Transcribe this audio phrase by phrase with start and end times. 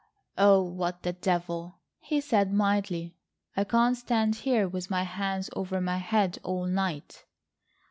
[0.39, 3.13] "Oh, what the devil!" he said mildly;
[3.55, 7.23] "I can't stand here with my hands over my head all night."